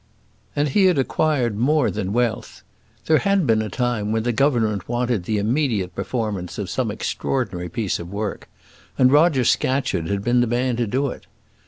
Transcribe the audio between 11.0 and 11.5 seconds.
it.